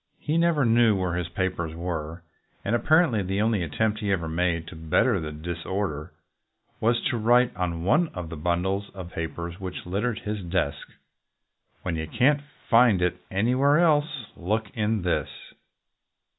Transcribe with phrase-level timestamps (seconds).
[0.17, 2.23] He never knew where his papers were,
[2.65, 6.11] and apparently the only attempt he ever made to bet ter the disorder
[6.79, 10.87] was to write on one of the bun dles of papers which littered his desk,
[11.83, 15.29] "When you can't find It anywhere else, look in this."